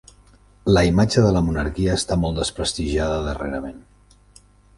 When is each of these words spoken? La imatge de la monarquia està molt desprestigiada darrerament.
La 0.77 0.81
imatge 0.87 1.23
de 1.25 1.33
la 1.35 1.43
monarquia 1.49 1.99
està 2.01 2.17
molt 2.23 2.41
desprestigiada 2.41 3.21
darrerament. 3.29 3.79